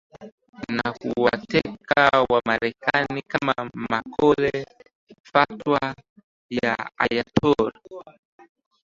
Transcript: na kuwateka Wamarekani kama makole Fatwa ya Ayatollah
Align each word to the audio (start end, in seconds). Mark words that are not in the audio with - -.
na 0.77 0.89
kuwateka 0.99 2.01
Wamarekani 2.31 3.21
kama 3.21 3.69
makole 3.89 4.51
Fatwa 5.31 5.95
ya 6.49 6.75
Ayatollah 6.97 8.15